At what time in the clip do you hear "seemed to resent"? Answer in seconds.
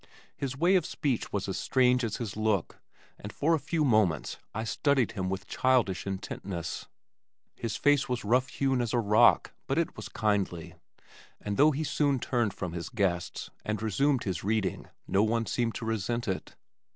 15.45-16.27